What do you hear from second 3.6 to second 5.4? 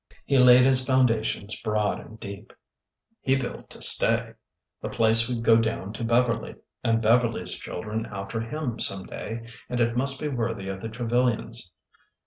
td stay. The place